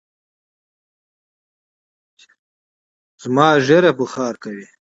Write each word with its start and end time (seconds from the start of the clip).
زما 3.21 3.47
ژېره 3.65 3.91
بوخار 3.97 4.33
کوی 4.43 4.67